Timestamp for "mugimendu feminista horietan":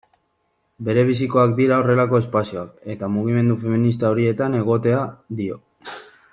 3.19-4.59